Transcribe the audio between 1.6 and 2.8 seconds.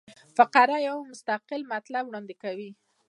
مطلب وړاندي کوي.